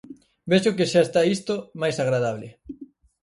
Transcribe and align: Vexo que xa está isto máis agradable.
Vexo 0.51 0.75
que 0.77 0.89
xa 0.91 1.01
está 1.05 1.21
isto 1.35 1.53
máis 1.81 1.95
agradable. 2.03 2.47